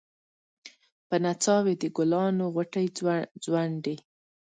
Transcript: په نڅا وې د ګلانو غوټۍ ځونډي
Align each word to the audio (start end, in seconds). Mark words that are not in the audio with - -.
په 1.07 1.15
نڅا 1.23 1.55
وې 1.63 1.73
د 1.81 1.83
ګلانو 1.97 2.45
غوټۍ 2.55 2.87
ځونډي 3.43 3.95